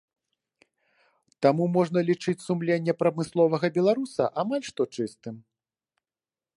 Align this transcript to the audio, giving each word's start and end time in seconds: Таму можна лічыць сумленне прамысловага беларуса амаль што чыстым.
Таму 1.45 1.67
можна 1.75 1.99
лічыць 2.09 2.43
сумленне 2.47 2.93
прамысловага 3.03 3.67
беларуса 3.77 4.23
амаль 4.45 4.63
што 4.73 4.81
чыстым. 4.99 5.35